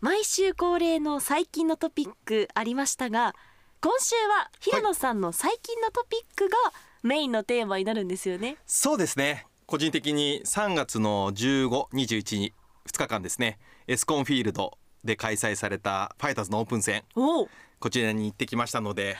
[0.00, 3.34] 毎週恒例の最近のトピックありましたが
[3.80, 6.56] 今週は平野さんの最近のトピックが
[7.02, 9.46] メインのテーマになるんですよね、そうですね。
[9.66, 12.54] 個人的に3月の15、21に
[12.90, 13.58] 2日間ですね。
[13.86, 17.04] エスコンフィールドで開催されたファイターズのオープン戦。
[17.14, 17.48] こ
[17.90, 19.16] ちらに行ってきましたので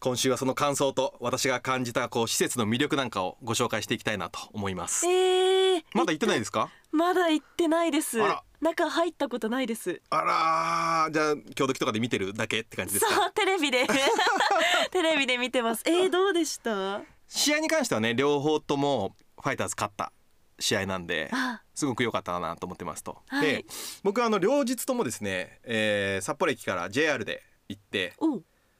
[0.00, 5.06] 今週はその感想と私が感じたこう施設の魅力なんかをご紹介していきたいなと思います。
[5.06, 6.70] えー、まだ行ってないですか？
[6.90, 8.20] まだ行ってないです。
[8.22, 10.02] あら中入ったことないです。
[10.10, 11.10] あらー。
[11.12, 13.14] じゃあ今日時とかで見てるだけって感じですか？
[13.14, 13.86] そうテレビで。
[14.90, 15.82] テレビで見てます。
[15.86, 17.00] えー、どうでした？
[17.28, 20.12] 試合に関してはね両方ともファイターズ勝った
[20.58, 21.62] 試合なんであ。
[21.74, 23.46] すごく良かったなと思ってますと、はい。
[23.46, 23.64] で
[24.02, 28.14] 僕はあの両日ともですね、えー札幌駅から JR で行って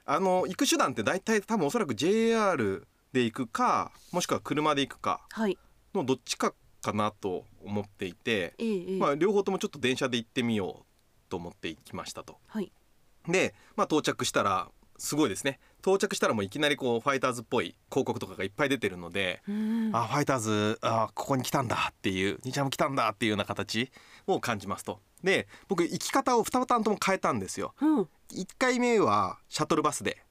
[0.05, 5.57] あの行く手段って大体多分おそらく JR で行くかもしくは車で行くかはい。
[5.95, 8.55] のどっちかかなと思っていて、
[8.99, 12.39] まあ、両方ともちょっと電車で行ってみようと思って行きましたと。
[12.47, 12.73] はい
[13.29, 23.91] で、まあ、到着したらすごいですね到着したらもういきなりこうファイターズっぽい広告とかがいっぱい出てるので、うんあファイターズあここに来たんだっていう兄ちゃんも来たんだっていうような形
[24.27, 25.01] を感じますと。
[25.25, 27.75] で僕行き方を2パターンとも変えたんですよ。
[27.81, 30.23] うん1回目はシャトルバスで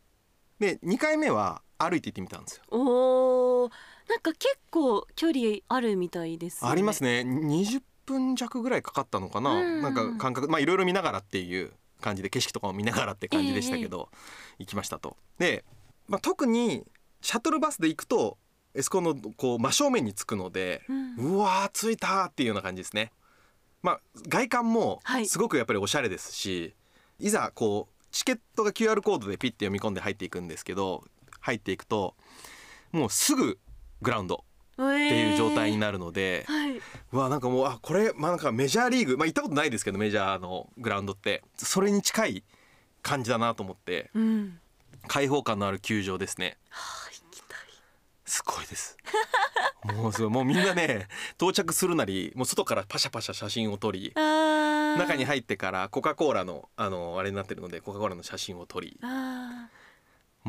[0.59, 2.63] で2回目は歩いて行ってみたんですよ。
[2.69, 3.72] おー。
[4.09, 7.23] なんか結構距離あるみたいです、ね、ありますね。
[7.25, 14.09] 20分弱ぐらいかかったのかな、うんなんか感覚まあいろいろ見ながらっていう感じで景色とかも見ながらって感じでしたけど、
[14.57, 15.16] 行きましたと。
[15.38, 15.63] で、
[16.07, 16.83] まあ、特に
[17.22, 18.38] シャトルバスで行くと
[18.73, 21.16] エスコンのこう真正面につくので、うん。
[21.17, 23.11] うわー着いたっていうような感じですね。
[23.81, 25.28] まあ外観もはい。
[25.28, 26.73] すごくやっぱりおしゃれですし、
[27.19, 31.03] い、ざこうチケットが QR コードでピッて読み込んで入っていくんですけど
[31.49, 32.15] 入っていくと
[32.91, 33.59] もうすぐ
[34.01, 34.49] グラウンドっ
[34.79, 42.43] っていう状態になるので、はいうわなんかもうあこれまあなんかメジャーリーグまあ行ったことないですけどメジャーのグラウンドってそれに近い
[43.01, 44.59] 感じだなと思ってうん。
[45.07, 46.57] 開放感のある球場ですね。
[46.69, 47.59] はあ行きたい。
[48.25, 48.97] すごいです。
[49.95, 50.31] もうすごい。
[50.31, 58.99] もうみんなね到着するなりもう外からパシャパシャ写真を撮り中に入ってからコカ・コーラのあのあれになってるのでコカ・コーラの写真を撮り。
[59.01, 59.69] あ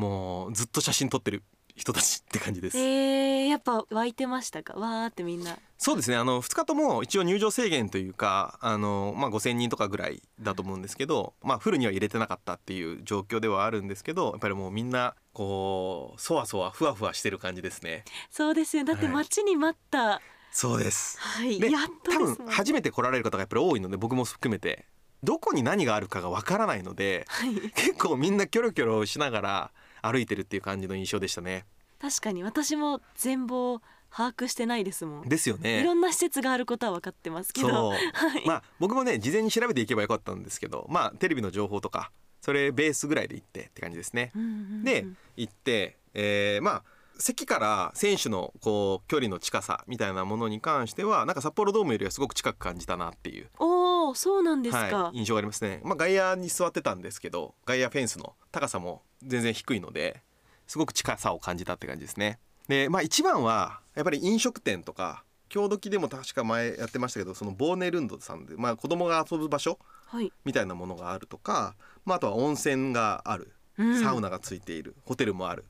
[0.01, 1.43] もうずっと写真撮ってる
[1.75, 4.73] 人たちって感じです、ーえー、やっぱ湧いてましたか？
[4.73, 5.57] わーってみんな。
[5.77, 6.17] そうですね。
[6.17, 18.03] あの2日とも一応入場制限というかあの、まあ、5,000人とかぐらいだと思うんですけど、まあ、フルには入れてなかったっていう状況ではあるんですけどやっぱりもうみんなこうそわそわふわふわしてる感じですね。
[18.29, 18.83] そうですよ。
[18.83, 19.13] だってはい。
[19.13, 20.21] 待ちに待った。
[20.51, 21.17] そうです。
[21.19, 24.85] はい、でやっと多ですもん分初めて来られる方がやっぱり多いので僕も含めて
[25.23, 27.55] どこに何があるかがわからないのではい。
[27.71, 31.65] 結構みんなキョロキョロしながら歩いてるっていう感じの印象でしたね。
[31.99, 33.79] 確かに私も全貌
[34.09, 37.69] 把握してないですもん、ですよいねろんな施設があることは分かってますけど。
[37.69, 37.91] そう。
[37.91, 37.97] は
[38.39, 44.31] い、まあ僕もね事前に調べていけばよかったんですけどまあテレビの情報とかそれベースぐらいで行ってって感じですね。
[44.35, 44.83] うんうんうん。
[44.83, 45.05] で
[45.37, 46.83] 行って、えーまあ
[47.17, 55.81] 席から選手のこう距離の近さみたいなものに関してはなんか札幌ドームよりはすごく近く感じたなっていう、おおそうなんですか、はい、印象がありますね。
[55.83, 60.21] まあ、外野に座ってたんですけど外野フェンスの高さも全然低いので
[60.67, 62.39] すごく近さを感じたって感じですね。
[62.67, 65.23] でまあ一番はやっぱり飲食店とか
[65.53, 69.77] 今日時でも確か前やってましたけどそのボーネルンドさんで、まあ、子供が遊ぶ場所
[70.11, 71.73] はい、みたいなものがあるとか、
[72.03, 74.03] まあ、あとは温泉があるうん。
[74.03, 75.65] サウナがついている、ホテルもある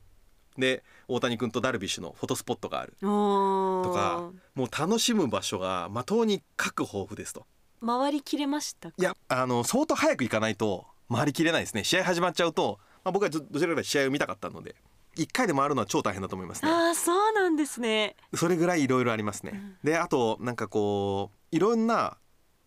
[0.58, 2.94] で大谷君とダルビッシュのフォトスポットがある。
[3.00, 7.46] とかもう楽しむ場所がまとうに各豊富ですと。
[7.84, 8.94] 回りきれましたか？
[8.98, 11.84] いやあの相当早く行かないと回りきれないですね。
[11.84, 14.76] 試合始まっちゃうと、まあ、僕はどどちらかというと試合を見たかったので
[15.16, 16.70] 1回で回るのは超大変だと思いますね。
[16.70, 18.16] ああそうなんですね。
[18.34, 19.76] それぐらいいろいろありますね、うん。
[19.82, 22.18] であとなんかこういろんな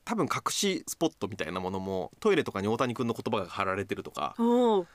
[0.04, 4.86] 多分隠しスポットみたいなものもトイレとかに大谷君の言葉が貼られてるとかこ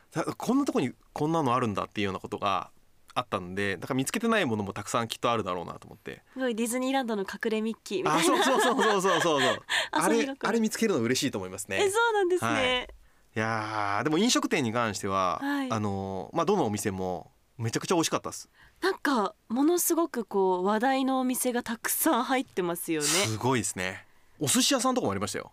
[0.54, 2.70] んなとこにこんなのあるんだっていうようなことが
[3.14, 6.22] あったんでだから見つけてないものもたくさんきっとあるだろうなと思って。
[6.32, 8.44] すごいディズニーランドの隠れミッキーみたあいな。
[8.44, 9.40] そうそうそうそうそうそう。
[9.42, 9.62] そう
[9.92, 11.84] あれあれ見つけるの嬉しいと思いますね。
[11.84, 12.88] えそうなんですね、はい。
[13.36, 15.70] いやーでも飲食店に関しては、はい。
[15.70, 18.48] あのまあどのお店もめちゃくちゃ美味しかったです、
[18.80, 23.06] なんかものすごくこう話題のお店がたくさん入ってますよね。
[23.06, 24.06] すごいですね。
[24.38, 25.52] お寿司屋さんとかもありましたよ。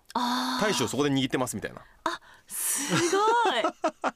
[0.61, 1.81] 大将そこで握ってますみたいな。
[2.47, 3.17] すご
[3.53, 4.13] い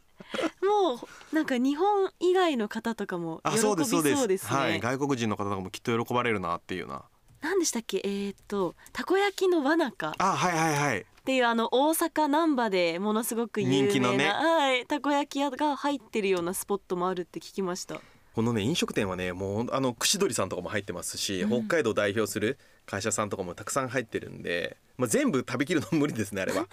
[0.61, 0.95] も
[1.31, 4.57] うなんか日本以外の方とかも喜びそうですね。
[4.57, 7.03] はい、外国人の方とかもきっと喜ばれるなっていうな。
[7.41, 8.01] 何でしたっけ？
[8.03, 10.13] えー、っとたこ焼きのわなか。
[10.17, 11.01] あはいはいはい。
[11.01, 14.85] っていうあの大阪難波でものすごく有名な、ね、はい。
[14.85, 17.99] たこ焼き屋が入ってるようなスポットもあるって聞きました。
[18.33, 26.65] このね飲食店はねもうあの串鳥さんとかも入ってますし、うん、北海道代表する会社さんとかもたくさん入ってるんで、まあ、全部食べきるの無理ですねあれは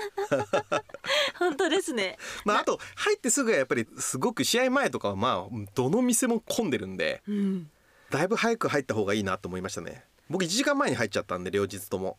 [1.39, 2.19] 本当ですね。
[2.45, 7.71] まああと入ってすぐはやっぱりすごく試合前とかはまあどの店も混んでるんで、うん、
[8.11, 10.05] だいぶ早く入った方がいいなと思いましたね。
[10.29, 12.19] 僕1時間前に入っちゃったんで両日とも。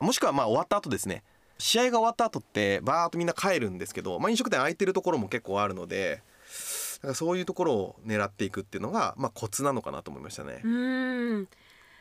[0.00, 1.22] もしくはまあ終わった後ですね。
[1.58, 6.22] 試合が終わった後ってバーッとみんな帰るんですけど、まあ、飲食店空いてるところも結構あるので
[6.96, 10.60] だからそういうところを狙っていくっていうのが、まあ、コツなのかなと思いましたね。
[10.64, 11.48] うん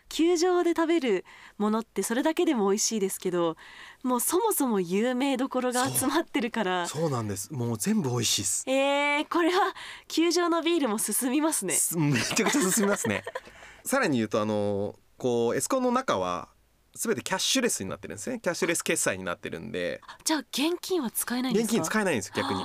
[0.09, 1.25] 球場で食べる
[1.57, 3.57] ものってそれだけでも美味しいですけど
[4.03, 6.88] もうそもそも有名どころが集まってるから。
[6.88, 7.51] そうなんです。
[7.53, 8.63] もう全部美味しいです。
[8.69, 9.73] えー、これは
[10.07, 11.75] 球場のビールも進みますね。
[11.97, 13.23] めちゃくちゃ進みますね。
[13.85, 16.49] さらに言うとあのこうエスコンの中は
[16.95, 18.39] 全てキャッシュレスになってるんですね。
[18.39, 19.99] キャッシュレス決済になってるんで。
[20.23, 21.71] じゃあ現金は使えないんですか？
[21.71, 22.61] 現金使えないんです逆に。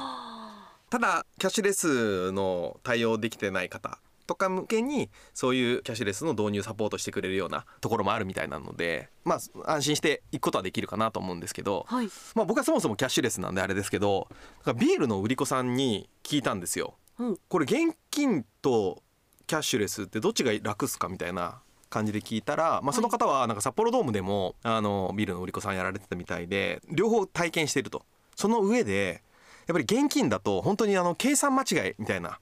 [0.91, 3.99] ただキャッシュレスの対応できてない方
[4.29, 14.29] とか向けにそういうキャッシュレスの導入サポートしてくれるようなところもあるみたいなのでまあ安心していくことはできるかなと思うんですけど、はい、まあ僕はそもそもキャッシュレスなんであれですけど
[14.77, 16.95] ビールの売り子さんに聞いたんですよ。
[17.19, 19.03] うん、これ現金と
[19.47, 28.05] キャッシュレスってどっちが楽っすかみたいな感じで聞いたら、まあ、その方はなんか札幌ドームでもあのビールの売り子さんやられてたみたいで両方体験していると。
[28.37, 29.23] その上で
[29.67, 32.39] やっぱり現金だと本当にあの計算間違いみたいな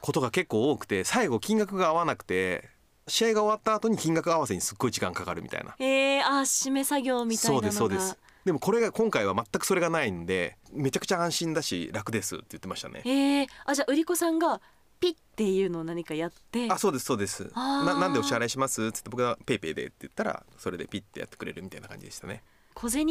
[0.00, 2.68] ことが結構多くて最後金額が合わなくて
[3.08, 5.76] 試合が終わった後に金額合わせにすっごい時間かかるみたいな。
[5.78, 13.02] えー、あ締め作業みたいなそうですそうですでもこれが今回は全くそれがないんでめちゃくちゃ安心だし楽ですって言ってましたね。
[13.04, 14.60] えー、あじゃあ売り子さんが
[15.00, 22.42] ピッっていうのを何かやってあそうですそうですななんでお支払いしますっつって僕がペイペイでって言ったらそれでピッてやってくれるみたいな感じでしたね。
[22.78, 23.06] 小銭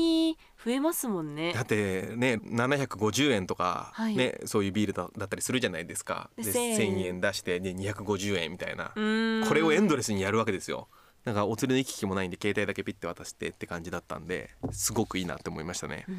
[0.64, 1.52] 増えますもんね。
[1.52, 6.30] だってね750円とかね、はい、そういうビールだったりするじゃないですか。
[6.38, 7.20] で1000円。
[7.20, 8.92] 出して、ね、250円みたいな。
[8.94, 10.88] これをエンドレスにやるわけですよ。
[11.24, 16.06] なんかお釣りの行き来もないんで携帯だけピッて渡してって感じだったんですごくいいなって思いましたね。
[16.08, 16.12] い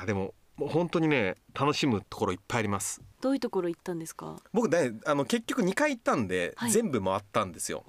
[0.00, 3.02] やでも本当にね楽しむところいっぱいあります。
[3.20, 4.36] どういうところ行ったんですか？
[4.52, 7.82] 僕ねあの結局2回行ったんで、はい、全部回ったんですよ。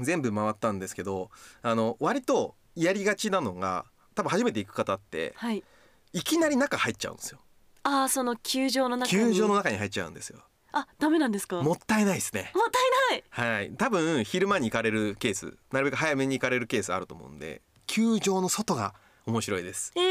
[0.00, 1.28] 全部回ったんですけど
[1.60, 3.84] あの割とやりがちなのが
[4.14, 5.62] 多分初めて行く方って、はい、
[6.12, 7.38] いきなり中入っちゃうんですよ。
[7.82, 10.40] ああその球場の中球場の中に入っちゃうんですよ。
[10.72, 11.62] あダメなんですか？
[11.62, 12.52] もったいないですね。
[12.54, 13.56] もったいない。
[13.56, 13.70] はい。
[13.76, 19.92] 多分昼間に行かれるケースなるべく早めに行かれるケースあると思うんで球場の外が面白いです。
[19.96, 20.02] えー、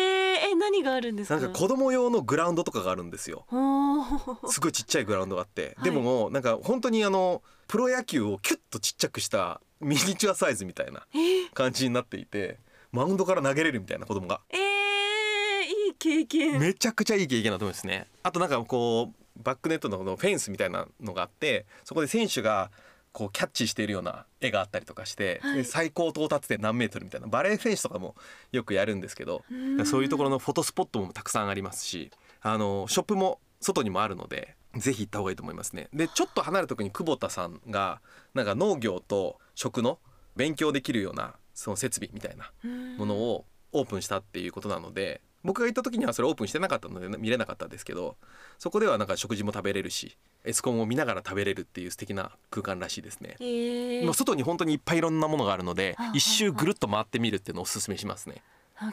[0.51, 1.39] え何があるんですか？
[1.39, 3.45] なんか子供用のグラウンドとかがあるんですよ。
[4.49, 11.05] すごいちっちゃいグラウンドがあって、はい、でももうなんか本当にあのプロ野球をキュッとちっちゃくした ミニチュアサイズみたいな
[11.53, 12.59] 感じになっていて
[12.91, 14.41] マウンドから投げれるみたいな子供が。
[14.49, 14.59] えー、
[15.87, 16.59] いい経験。
[16.59, 18.07] めちゃくちゃいい経験だと思いますね。
[18.23, 22.71] あとなんかこうバックネットのフェンスみたいなのがあってそこで選手が
[23.11, 28.15] こうキャッチしているような絵があったりとかして、はい、最高到達点何メートルみたいなバレー選手とかも
[28.51, 29.43] よくやるんですけど
[29.85, 32.11] そういうところのフォトスポットもたくさんありますし
[32.41, 35.87] あのショップも外にもあるのでぜひ行った方がいいと思いますね。
[35.93, 38.01] でちょっと離れた時に久保田さんが
[38.33, 39.99] なんか農業と食の
[40.35, 42.51] 勉強できるようなその設備みたいな
[42.97, 48.17] ものをオープンしたっていうことなので僕が行った時にはそれオープンしてなかったので見れなかったんですけど
[48.59, 53.37] そこではなんか食事も食べれるしエスコンを見ながら食べれるっていう素敵な空間らしいですね。
[54.03, 58.43] もう外に本当にいっぱいいろんなものがあるので一周ぐるっと回ってみるっていうのをおすすめしますね。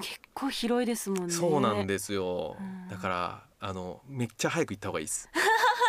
[0.01, 1.33] 結構広いですもんね。
[1.33, 2.57] そうなんですよ。
[2.89, 5.29] だからあのめっちゃ早く行った方がいいです。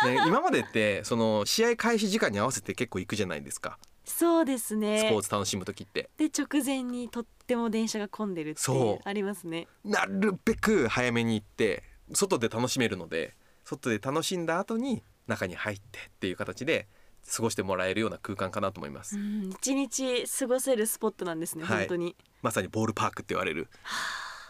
[0.04, 3.78] ね、今までってその試合開始時間に合わせて結構行くじゃないですか。
[4.06, 5.00] そうですね。
[5.00, 6.08] スポーツ楽しむ時って。
[6.16, 9.66] で直前にとっても電車が混んでるってありますね。
[9.84, 11.82] なるべく早めに行って
[12.12, 13.34] 外で楽しめるので
[13.64, 16.86] 外で楽しんだ後に中に入ってっていう形で
[17.28, 19.18] 過ごしてもらえるような空間かなと思います。
[19.60, 22.16] 一日過ごせるスポットなんですね、はい、本当に。
[22.42, 23.68] まさにボールパークって言われる。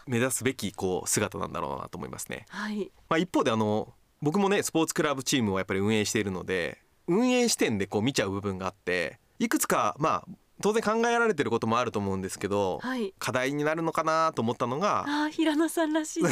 [0.07, 10.27] 目指すべきこう姿なんだろうなと思いますね、はい、まあ一方であの僕もねスポーツクラブチームをやっぱり運営しているので運営視点でこう見ちゃう部分があっていくつかまあ
[10.61, 16.23] 当然考えられてることもあると思うんですけど、はい、課題になるのかなと思ったのがあ平野さんらしい。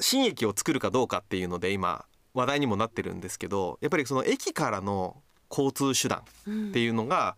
[0.00, 7.36] 新駅を作るかどうかっていうので今話題にもなってるんですけどやっぱりその駅からの交通手段っていうのが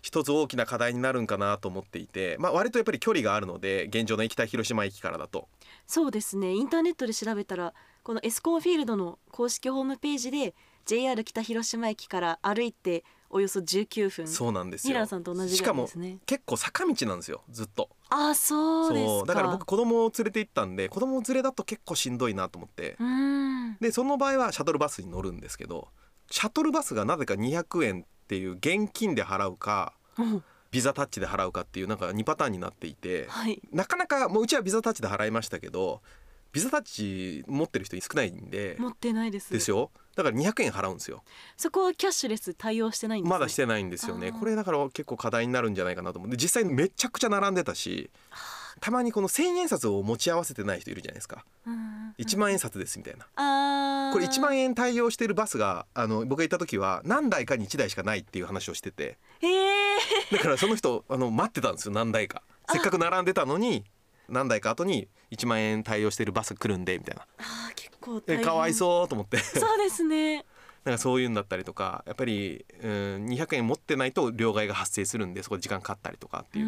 [0.00, 5.48] 一つ大きな課題になるんかなと思っていて、まあ、割とやっぱり距離があるので現状の行きたい広島駅からだと。
[5.86, 6.52] そうですね。
[6.52, 10.54] インターネットで調べたらこのエスコンフィールドの公式ホームページで
[10.86, 14.28] JR 北広島駅から歩いておよそ19分。
[14.28, 14.90] そうなんですよ。
[14.90, 16.18] ミラーさんと同じぐらいですね。
[16.26, 17.88] 結構坂道なんですよずっと。
[18.10, 19.26] あーそうですか。
[19.26, 22.96] だから僕子供を連れて行ったんで子供連れだと結構しんどいなと思って。
[23.80, 25.88] でその場合はシャトルバスに乗るんですけど
[26.30, 30.44] シャトルバスがなぜか200円っていう現金で払うかうん。
[30.70, 33.60] ビザタッチで払うかっていうなんか2パターンになっていてはい。
[33.72, 36.02] なかなかもううちはビザタッチで払いましたけど
[36.52, 38.76] ビザタッチ持ってる人少ないんで。
[38.78, 39.52] 持ってないです。
[39.52, 39.90] ですよ。
[40.14, 41.22] だから200円払うんですよ。
[41.56, 44.32] そこはキャッシュレス対応してないんです、ね、まだしてないんですよね。
[44.32, 46.36] これだから結構課題になるんじゃないかなと思って。
[46.36, 48.10] 実際にめちゃくちゃ並んでたし
[48.80, 51.44] たまにこの千円札を持ち合わせてない人いるじゃないですか。
[51.66, 53.24] うん1万円札ですみたいな。
[54.12, 59.16] これ1万円対応してるバスがあの僕が行った時は何台かに1台しかないっていう話をしてて。
[59.40, 59.96] ええ
[60.32, 61.94] だからその人あの待ってたんですよ。
[61.94, 62.42] 何台か。
[62.70, 63.84] せっかく並んでたのに
[64.28, 67.26] 何台か後に1万円対応してるバス来るんでみたいな。
[67.38, 69.38] あー結構大え変かわいそうと思って。
[69.38, 70.44] そうですね。
[70.84, 76.62] なんかそういうんだったりとかやっぱり、うん、200円持ってないと両替が発生するんでそこで時間かかったりとかってい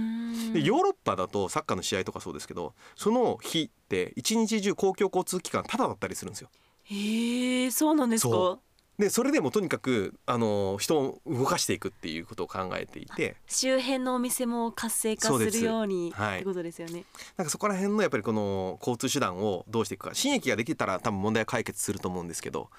[0.50, 0.52] う。
[0.52, 6.50] でヨーロッパだとサッカーの試合とかそうですけどその日って一日中公共交通機関タダだったりするんですよ。
[6.84, 8.30] へえそうなんですか？
[8.30, 8.61] そ
[8.98, 13.36] でそれでもとにかくあの人を動かしていくっていうことを考えていて。
[13.48, 15.50] 周辺のお店も活性化す。
[15.50, 16.36] るようにはい。
[16.36, 17.04] ってことですよね。
[17.36, 22.70] なんかそこら辺のやっぱりこの交通手段をどうしていくか新駅ができたら多分問題は解決すると思うんですけど。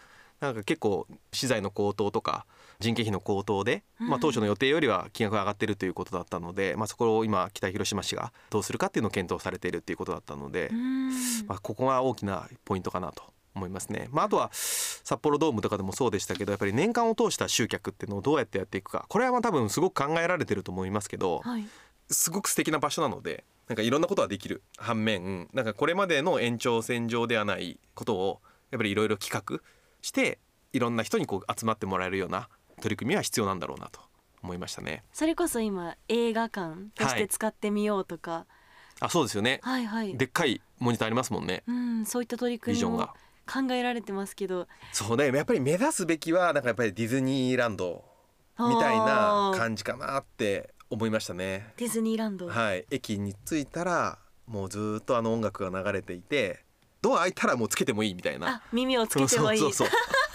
[0.41, 2.45] なんか結構資材の高騰とか
[2.79, 10.67] 人件費の高騰で、まあ、当初の予定よりは金額が上がってるということだったので、まあ、そこを今北広島市がどうするかっていうのを検討されているっていうことだったので。
[10.73, 11.09] う、ん。
[11.47, 13.23] まあ、ここが大きなポイントかなと
[13.55, 14.09] 思いますね。
[14.11, 21.65] まあ、あとは札幌ドームとかでもそうでしたけどやっぱり年間を通した集客っていうのをどうやってやっていくかこれはまあ多分すごく考えられてると思いますけど、はい。
[22.09, 29.63] すごく素敵な場所なのでなんかいろんなことができる反面なんかこれまでの延長線上ではないことをやっぱりいろいろ企画
[30.01, 30.39] して
[30.71, 32.47] いろんな人にこう集まってもらえるような
[32.81, 34.01] 取り組みは必要なんだろうなと
[34.43, 35.03] 思いましたね。
[35.13, 38.45] それこそ今映画館として使ってみようとか、
[38.99, 39.59] あそうですよね。
[39.63, 41.63] はい、はいでっかいモニターありますもんね。
[41.67, 43.09] うんそういった取り組みも。
[43.45, 44.67] 考えられてますけど。
[44.91, 48.03] そうねやっぱり目指すべきはなんかやっぱりディズニーランド
[48.59, 51.73] みたいな感じかなって思いましたね。
[51.77, 56.63] ディズニーランド、はい、駅に着いたらもうずっとあの音楽が流れていて
[57.01, 58.47] ドア開いたらもうつけてもいいみたいな。
[58.47, 59.59] あ耳をつけてもいい。
[59.59, 59.97] そうそうそうそう。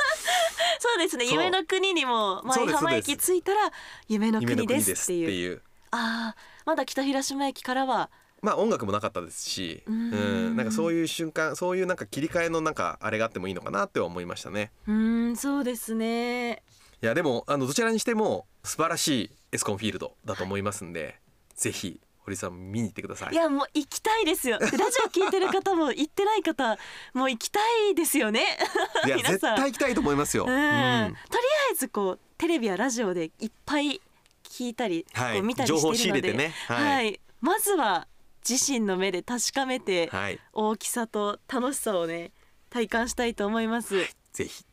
[1.01, 1.27] ですね。
[1.27, 3.73] 夢の国にも舞浜駅着いたら
[4.09, 5.63] 夢の国ですすっていう。
[5.91, 8.11] ああまだ北広島駅からは
[8.43, 14.73] まあ音楽もなかったですしううんんなんかそういう瞬間そういうなんか切り替えのなんかあれがあってもいいのかなっては思いましたね。
[14.87, 16.63] うーんそうですね。
[17.03, 21.19] いやでもあのどちらにしても素晴らしいエスコンフィールドだと思いますんで、
[21.55, 23.35] ぜひ堀さん見に行ってください。
[23.35, 24.59] いやもう行きたいですよ。
[24.59, 26.77] ラジオ聞いてる方も行ってない方
[27.15, 27.59] もう行きた
[27.91, 28.45] いですよね。
[29.07, 30.59] いや絶対行きたいと思いますよ、うん、うん。
[30.59, 30.65] とり
[31.09, 34.01] あえずこうテレビやラジオでいっぱい
[34.45, 35.35] 聞いたり、はい。
[35.35, 35.99] こう見たりしてるので。
[35.99, 36.55] 仕入れてね。
[36.69, 37.21] は、はいい。
[37.41, 38.07] まずは
[38.49, 42.33] 自身の目で確かめて、はい大きさと楽しさをね
[42.71, 44.07] 体感したいと思います。
[44.33, 44.65] ぜひ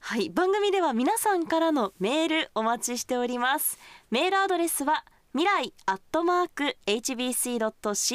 [0.00, 3.78] はい、番組では皆さんからのメールお待ちしております。
[4.10, 8.06] メールアドレスは未来アットマーク hbc.co.jp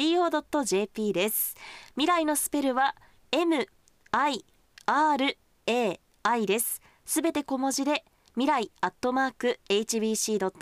[1.12, 1.56] です。
[1.94, 2.94] 未来のスペルは
[3.32, 3.66] M
[4.12, 4.44] I
[4.86, 6.80] R A I です。
[7.04, 8.04] すべて小文字で
[8.34, 10.54] 未来アットマーク hbc.co.jp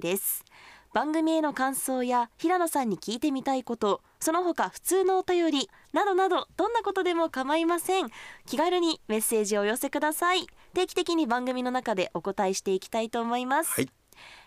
[0.00, 0.44] です。
[0.96, 8.08] 番組への感想や平野さんに聞いてみたいことその他普通のお便りなどなどどんなことでも構いません。
[8.46, 10.46] 気軽にメッセージをお寄せください。
[10.72, 13.90] 定期的に番組の中でお答えしていきたいと思います、はい。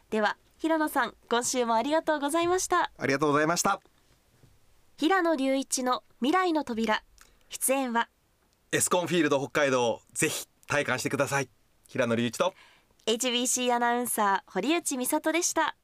[0.10, 2.90] では平野さん今週もありがとうございました。
[2.98, 3.80] ありがとうございました。
[4.98, 7.04] 平野隆一の未来の扉。
[7.50, 8.10] 出演は？
[8.72, 11.50] エスコンフィールド北海道ぜひ体感してください。
[11.88, 12.56] 平野隆一と。
[13.06, 15.76] HBC アナウンサー堀内美里でした